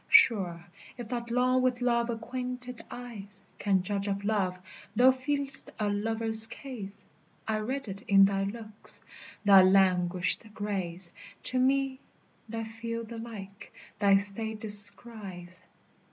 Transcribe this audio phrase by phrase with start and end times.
[0.09, 0.65] Sure,
[0.97, 4.59] if that long with love acquainted eyes Can judge of love,
[4.95, 7.05] thou feel'st a lover's case;
[7.47, 9.01] I read it in thy looks;
[9.45, 11.11] thy languished grace
[11.43, 11.99] To me,
[12.49, 15.61] that feel the like, thy state descries.